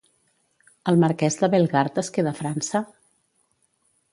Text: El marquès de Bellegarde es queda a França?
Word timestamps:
El 0.91 0.97
marquès 1.03 1.37
de 1.43 1.49
Bellegarde 1.55 2.03
es 2.05 2.09
queda 2.17 2.33
a 2.33 2.39
França? 2.43 2.85